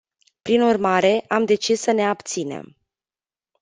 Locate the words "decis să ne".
1.45-2.05